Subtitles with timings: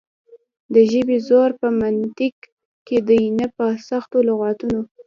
[0.73, 2.35] د ژبې زور په منطق
[2.87, 4.81] کې دی نه په سختو لغتونو.